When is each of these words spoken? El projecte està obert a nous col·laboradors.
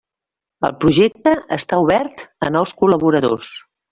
El 0.69 0.71
projecte 0.85 1.33
està 1.59 1.79
obert 1.83 2.25
a 2.47 2.51
nous 2.57 2.75
col·laboradors. 2.83 3.55